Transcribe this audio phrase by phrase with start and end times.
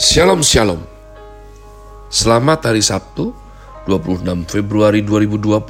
[0.00, 0.80] Shalom Shalom.
[2.08, 3.36] Selamat hari Sabtu
[3.84, 5.60] 26 Februari 2022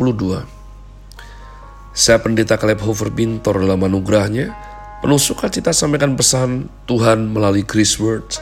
[1.91, 4.55] Saya Pendeta Caleb Hofer Bintor dalam anugerahnya
[5.03, 8.39] Penuh sukacita sampaikan pesan Tuhan melalui Chris Words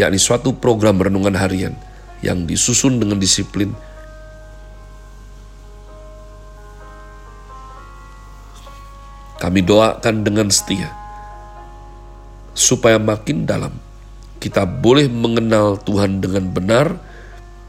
[0.00, 1.76] yakni suatu program renungan harian
[2.24, 3.76] yang disusun dengan disiplin.
[9.36, 10.88] Kami doakan dengan setia
[12.56, 13.91] supaya makin dalam
[14.42, 16.98] kita boleh mengenal Tuhan dengan benar,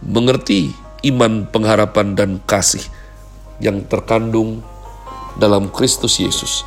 [0.02, 0.74] mengerti
[1.06, 2.82] iman, pengharapan, dan kasih
[3.62, 4.66] yang terkandung
[5.38, 6.66] dalam Kristus Yesus.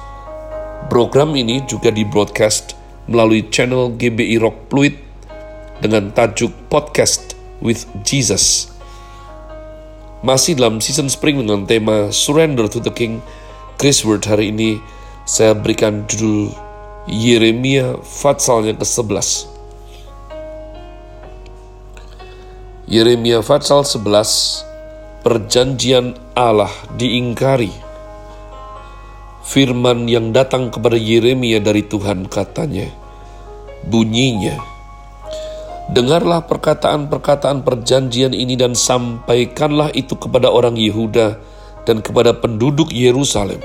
[0.87, 2.79] Program ini juga di broadcast
[3.11, 4.95] melalui channel GBI Rock Fluid
[5.83, 8.71] dengan tajuk Podcast with Jesus.
[10.23, 13.19] Masih dalam season spring dengan tema Surrender to the King,
[13.75, 14.79] Chris Word hari ini
[15.27, 16.55] saya berikan judul
[17.11, 19.56] Yeremia Fatsalnya ke-11.
[22.87, 27.75] Yeremia Fatsal 11 Perjanjian Allah diingkari
[29.43, 32.87] Firman yang datang kepada Yeremia dari Tuhan katanya
[33.91, 34.63] Bunyinya
[35.91, 41.43] Dengarlah perkataan-perkataan perjanjian ini dan sampaikanlah itu kepada orang Yehuda
[41.87, 43.63] dan kepada penduduk Yerusalem.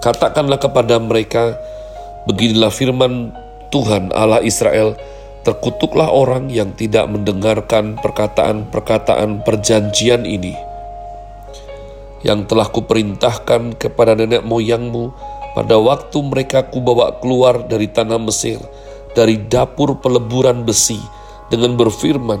[0.00, 1.60] Katakanlah kepada mereka,
[2.24, 3.36] beginilah firman
[3.70, 4.98] Tuhan Allah Israel,
[5.46, 10.52] terkutuklah orang yang tidak mendengarkan perkataan-perkataan perjanjian ini
[12.20, 15.08] yang telah kuperintahkan kepada nenek moyangmu
[15.56, 18.60] pada waktu mereka kubawa keluar dari tanah Mesir,
[19.16, 21.00] dari dapur peleburan besi,
[21.50, 22.38] dengan berfirman,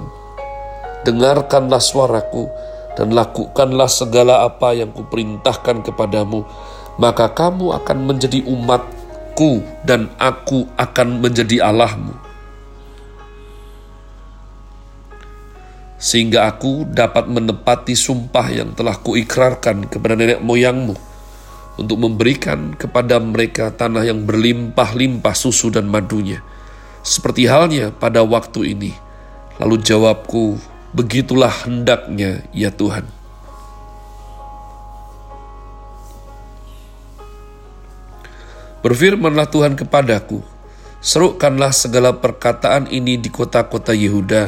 [1.00, 2.46] Dengarkanlah suaraku,
[2.94, 6.44] dan lakukanlah segala apa yang kuperintahkan kepadamu,
[7.00, 8.84] maka kamu akan menjadi umat
[9.40, 12.12] aku dan aku akan menjadi Allahmu.
[15.96, 20.92] Sehingga aku dapat menepati sumpah yang telah kuikrarkan kepada nenek moyangmu
[21.80, 26.44] untuk memberikan kepada mereka tanah yang berlimpah-limpah susu dan madunya.
[27.00, 28.92] Seperti halnya pada waktu ini.
[29.56, 30.60] Lalu jawabku,
[30.92, 33.19] begitulah hendaknya ya Tuhan.
[38.80, 40.40] Berfirmanlah Tuhan kepadaku,
[41.04, 44.42] serukanlah segala perkataan ini di kota-kota Yehuda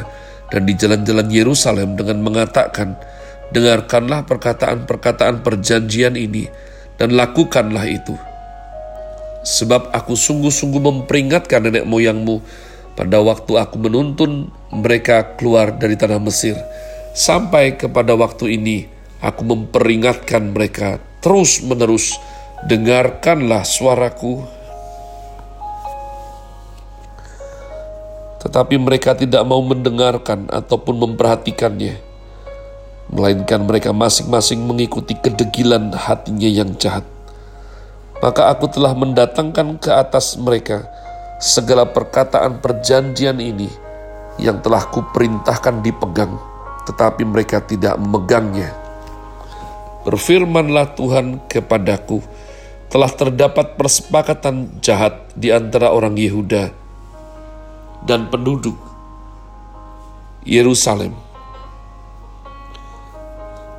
[0.49, 2.97] dan di jalan-jalan Yerusalem dengan mengatakan,
[3.53, 6.49] dengarkanlah perkataan-perkataan perjanjian ini
[6.97, 8.17] dan lakukanlah itu.
[9.45, 12.41] Sebab aku sungguh-sungguh memperingatkan nenek moyangmu
[12.97, 16.57] pada waktu aku menuntun mereka keluar dari tanah Mesir.
[17.13, 18.89] Sampai kepada waktu ini,
[19.21, 22.17] aku memperingatkan mereka terus-menerus
[22.63, 24.39] dengarkanlah suaraku.
[28.39, 31.95] Tetapi mereka tidak mau mendengarkan ataupun memperhatikannya,
[33.11, 37.07] melainkan mereka masing-masing mengikuti kedegilan hatinya yang jahat.
[38.19, 40.87] Maka aku telah mendatangkan ke atas mereka
[41.43, 43.67] segala perkataan perjanjian ini
[44.39, 46.31] yang telah kuperintahkan dipegang,
[46.87, 48.71] tetapi mereka tidak memegangnya.
[50.03, 52.19] Berfirmanlah Tuhan kepadaku,
[52.93, 56.69] telah terdapat persepakatan jahat di antara orang Yehuda
[58.05, 58.77] dan penduduk
[60.45, 61.17] Yerusalem.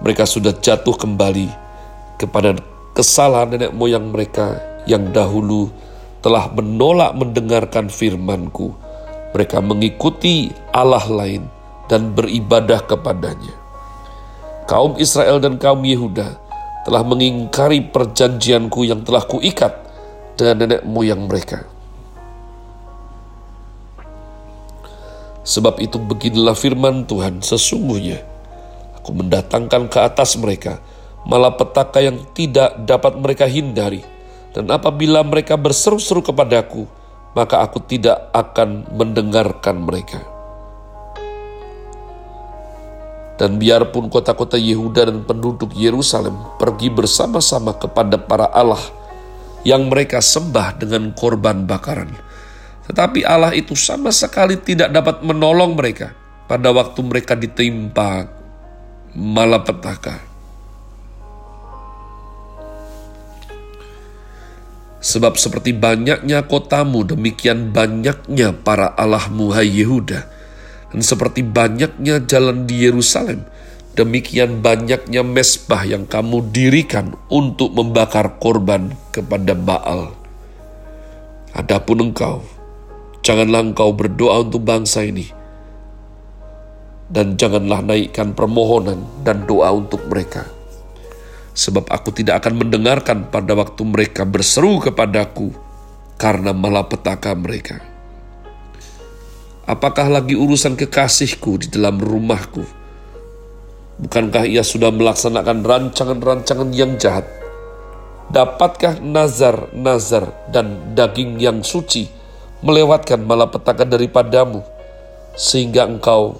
[0.02, 1.46] Mereka sudah jatuh kembali
[2.18, 2.58] kepada
[2.90, 4.58] kesalahan nenek moyang mereka
[4.90, 5.70] yang dahulu
[6.18, 8.74] telah menolak mendengarkan firmanku.
[9.30, 11.46] Mereka mengikuti Allah lain
[11.86, 13.54] dan beribadah kepadanya.
[14.66, 16.43] Kaum Israel dan kaum Yehuda
[16.84, 19.72] telah mengingkari perjanjianku yang telah kuikat
[20.36, 21.64] dengan nenek moyang mereka.
[25.44, 28.24] Sebab itu beginilah firman Tuhan, sesungguhnya
[28.96, 30.80] aku mendatangkan ke atas mereka
[31.28, 34.04] malapetaka yang tidak dapat mereka hindari.
[34.54, 36.86] Dan apabila mereka berseru-seru kepadaku,
[37.34, 40.33] maka aku tidak akan mendengarkan mereka.
[43.34, 48.78] Dan biarpun kota-kota Yehuda dan penduduk Yerusalem pergi bersama-sama kepada para Allah
[49.66, 52.14] yang mereka sembah dengan korban bakaran.
[52.86, 56.14] Tetapi Allah itu sama sekali tidak dapat menolong mereka
[56.46, 58.28] pada waktu mereka ditimpa
[59.16, 60.20] malapetaka.
[65.04, 70.32] Sebab seperti banyaknya kotamu, demikian banyaknya para Allahmu, hai Yehuda
[70.94, 73.42] dan seperti banyaknya jalan di Yerusalem,
[73.98, 80.14] demikian banyaknya mesbah yang kamu dirikan untuk membakar korban kepada Baal.
[81.50, 82.46] Adapun engkau,
[83.26, 85.26] janganlah engkau berdoa untuk bangsa ini,
[87.10, 90.46] dan janganlah naikkan permohonan dan doa untuk mereka.
[91.58, 95.50] Sebab aku tidak akan mendengarkan pada waktu mereka berseru kepadaku
[96.22, 97.93] karena malapetaka mereka.
[99.64, 102.68] Apakah lagi urusan kekasihku di dalam rumahku?
[103.96, 107.24] Bukankah ia sudah melaksanakan rancangan-rancangan yang jahat?
[108.28, 112.12] Dapatkah nazar-nazar dan daging yang suci
[112.60, 114.60] melewatkan malapetaka daripadamu,
[115.32, 116.36] sehingga engkau,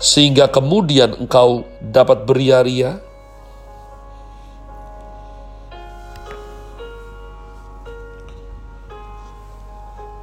[0.00, 2.96] sehingga kemudian engkau dapat beria-ria?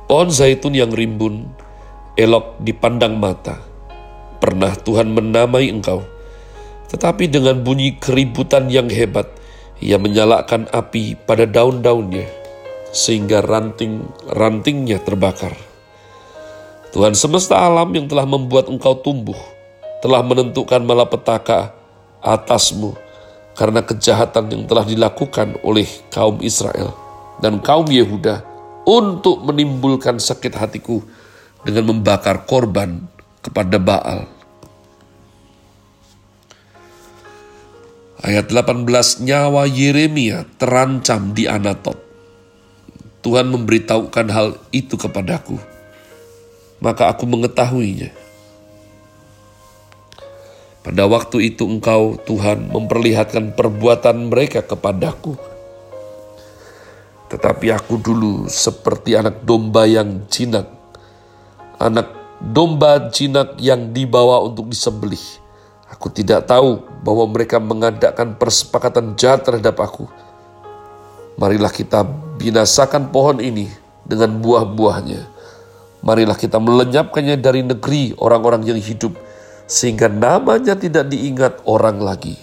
[0.10, 1.54] Pohon zaitun yang rimbun,
[2.14, 3.58] elok dipandang mata.
[4.38, 6.04] Pernah Tuhan menamai engkau,
[6.92, 9.32] tetapi dengan bunyi keributan yang hebat,
[9.80, 12.28] ia menyalakan api pada daun-daunnya,
[12.92, 15.56] sehingga ranting-rantingnya terbakar.
[16.92, 19.40] Tuhan semesta alam yang telah membuat engkau tumbuh,
[20.04, 21.74] telah menentukan malapetaka
[22.20, 22.94] atasmu
[23.56, 26.94] karena kejahatan yang telah dilakukan oleh kaum Israel
[27.40, 28.42] dan kaum Yehuda
[28.84, 31.00] untuk menimbulkan sakit hatiku
[31.64, 33.08] dengan membakar korban
[33.44, 34.28] kepada Baal.
[38.24, 42.00] Ayat 18, nyawa Yeremia terancam di Anatot.
[43.20, 45.60] Tuhan memberitahukan hal itu kepadaku.
[46.80, 48.12] Maka aku mengetahuinya.
[50.84, 55.40] Pada waktu itu engkau, Tuhan, memperlihatkan perbuatan mereka kepadaku.
[57.32, 60.83] Tetapi aku dulu seperti anak domba yang jinak.
[61.84, 62.08] Anak
[62.40, 65.44] domba jinak yang dibawa untuk disembelih
[65.94, 70.10] Aku tidak tahu bahwa mereka mengadakan persepakatan jahat terhadap aku.
[71.38, 72.02] Marilah kita
[72.42, 73.70] binasakan pohon ini
[74.02, 75.22] dengan buah-buahnya.
[76.02, 79.14] Marilah kita melenyapkannya dari negeri orang-orang yang hidup,
[79.70, 82.42] sehingga namanya tidak diingat orang lagi.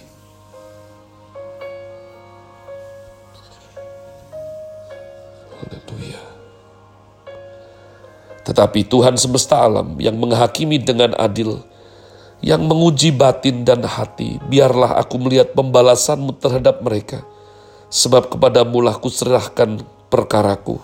[8.50, 11.62] Tetapi Tuhan semesta alam yang menghakimi dengan adil,
[12.42, 17.22] yang menguji batin dan hati, biarlah aku melihat pembalasanmu terhadap mereka,
[17.94, 20.82] sebab kepadamu lah kuserahkan perkaraku.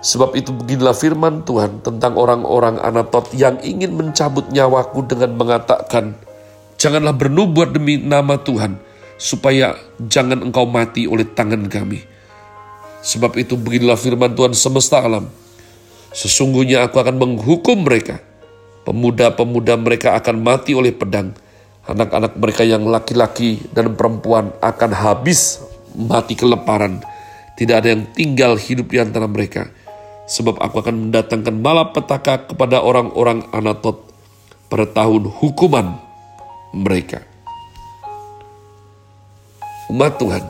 [0.00, 6.16] Sebab itu beginilah firman Tuhan tentang orang-orang Anatot yang ingin mencabut nyawaku dengan mengatakan,
[6.80, 8.80] Janganlah bernubuat demi nama Tuhan,
[9.20, 12.00] supaya jangan engkau mati oleh tangan kami.
[13.04, 15.30] Sebab itu beginilah firman Tuhan semesta alam,
[16.12, 18.20] Sesungguhnya aku akan menghukum mereka,
[18.82, 21.30] Pemuda-pemuda mereka akan mati oleh pedang.
[21.86, 25.62] Anak-anak mereka yang laki-laki dan perempuan akan habis
[25.94, 26.98] mati keleparan.
[27.54, 29.70] Tidak ada yang tinggal hidup di antara mereka.
[30.26, 34.02] Sebab aku akan mendatangkan malapetaka kepada orang-orang Anatot
[34.66, 35.98] pada tahun hukuman
[36.74, 37.22] mereka.
[39.90, 40.42] Umat Tuhan,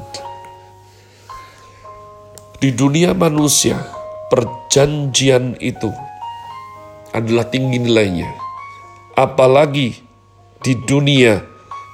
[2.62, 3.80] di dunia manusia,
[4.32, 5.92] perjanjian itu
[7.12, 8.32] adalah tinggi nilainya.
[9.12, 10.00] Apalagi
[10.64, 11.44] di dunia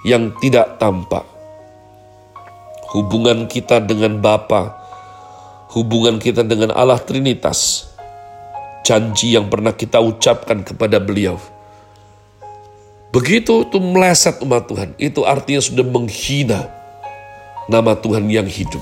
[0.07, 1.27] yang tidak tampak.
[2.95, 4.71] Hubungan kita dengan Bapa,
[5.75, 7.91] hubungan kita dengan Allah Trinitas,
[8.87, 11.37] janji yang pernah kita ucapkan kepada beliau.
[13.11, 16.71] Begitu itu meleset umat Tuhan, itu artinya sudah menghina
[17.67, 18.81] nama Tuhan yang hidup.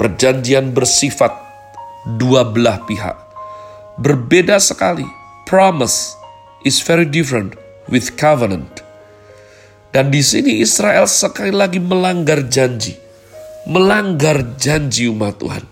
[0.00, 1.45] Perjanjian bersifat
[2.06, 3.26] dua belah pihak
[3.96, 5.04] berbeda sekali.
[5.46, 6.18] Promise
[6.66, 7.56] is very different
[7.88, 8.82] with covenant.
[9.94, 12.98] Dan di sini Israel sekali lagi melanggar janji.
[13.66, 15.64] Melanggar janji umat Tuhan.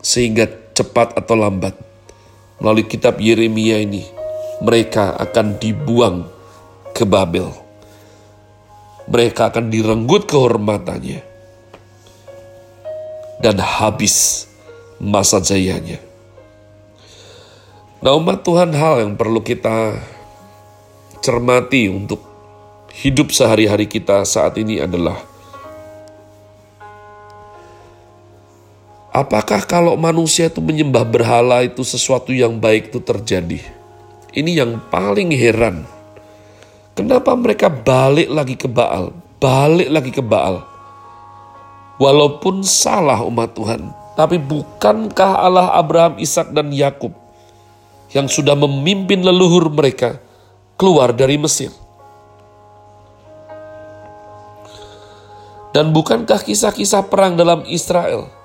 [0.00, 1.76] Sehingga cepat atau lambat
[2.62, 4.06] melalui kitab Yeremia ini
[4.64, 6.24] mereka akan dibuang
[6.96, 7.52] ke Babel.
[9.10, 11.29] Mereka akan direnggut kehormatannya
[13.40, 14.46] dan habis
[15.00, 15.96] masa jayanya.
[18.04, 19.96] Nah umat Tuhan hal yang perlu kita
[21.24, 22.20] cermati untuk
[23.00, 25.28] hidup sehari-hari kita saat ini adalah
[29.10, 33.58] Apakah kalau manusia itu menyembah berhala itu sesuatu yang baik itu terjadi?
[34.30, 35.82] Ini yang paling heran.
[36.94, 39.10] Kenapa mereka balik lagi ke Baal?
[39.42, 40.69] Balik lagi ke Baal.
[42.00, 47.12] Walaupun salah umat Tuhan, tapi bukankah Allah Abraham, Ishak dan Yakub
[48.16, 50.16] yang sudah memimpin leluhur mereka
[50.80, 51.68] keluar dari Mesir?
[55.76, 58.40] Dan bukankah kisah-kisah perang dalam Israel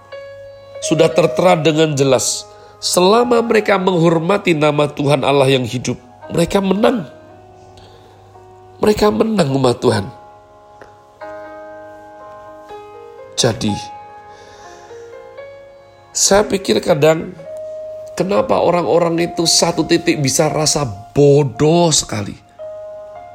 [0.86, 2.46] sudah tertera dengan jelas.
[2.78, 5.98] Selama mereka menghormati nama Tuhan Allah yang hidup,
[6.30, 7.08] mereka menang.
[8.84, 10.25] Mereka menang umat Tuhan.
[13.36, 13.76] Jadi,
[16.16, 17.36] saya pikir kadang
[18.16, 22.32] kenapa orang-orang itu satu titik bisa rasa bodoh sekali.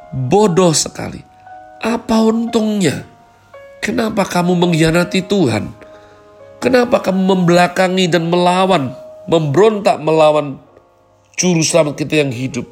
[0.09, 1.21] Bodoh sekali.
[1.85, 3.05] Apa untungnya?
[3.85, 5.69] Kenapa kamu mengkhianati Tuhan?
[6.61, 8.97] Kenapa kamu membelakangi dan melawan,
[9.29, 10.61] memberontak melawan
[11.37, 12.69] juru selamat kita yang hidup,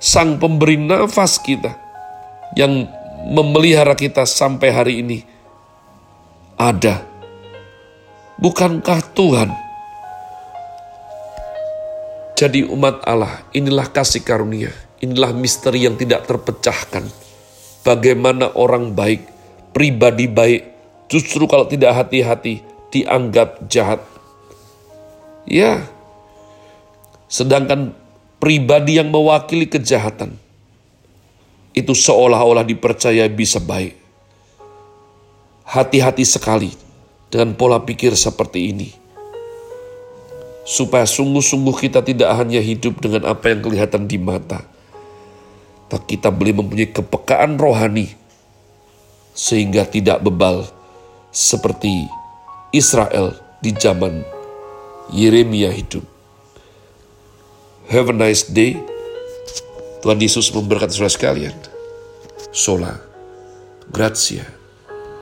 [0.00, 1.72] sang pemberi nafas kita,
[2.56, 2.88] yang
[3.28, 5.33] memelihara kita sampai hari ini?
[6.54, 7.02] Ada.
[8.38, 9.50] Bukankah Tuhan?
[12.34, 17.06] Jadi umat Allah, inilah kasih karunia, inilah misteri yang tidak terpecahkan.
[17.86, 19.22] Bagaimana orang baik,
[19.70, 20.62] pribadi baik,
[21.06, 24.02] justru kalau tidak hati-hati, dianggap jahat.
[25.46, 25.86] Ya,
[27.30, 27.94] sedangkan
[28.42, 30.38] pribadi yang mewakili kejahatan
[31.74, 34.03] itu seolah-olah dipercaya bisa baik.
[35.64, 36.70] Hati-hati sekali
[37.32, 38.88] dengan pola pikir seperti ini.
[40.64, 44.64] Supaya sungguh-sungguh kita tidak hanya hidup dengan apa yang kelihatan di mata,
[45.92, 48.16] tapi kita boleh mempunyai kepekaan rohani
[49.36, 50.64] sehingga tidak bebal
[51.34, 52.06] seperti
[52.70, 54.22] Israel di zaman
[55.12, 56.06] Yeremia hidup.
[57.90, 58.80] Have a nice day.
[60.00, 61.56] Tuhan Yesus memberkati saudara sekalian.
[62.54, 62.96] Sola.
[63.92, 64.53] Grazie.